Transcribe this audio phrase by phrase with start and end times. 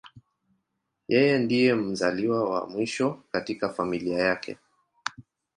[1.11, 4.57] Yeye ndiye mzaliwa wa mwisho katika familia yake.